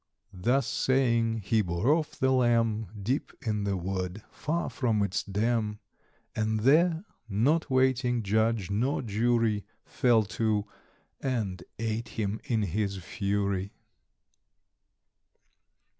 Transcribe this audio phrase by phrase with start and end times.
[0.33, 5.77] Thus saying, he bore off the Lamb Deep in the wood, far from its dam.
[6.35, 10.65] And there, not waiting judge nor jury, Fell to,
[11.21, 13.73] and ate him in his fury.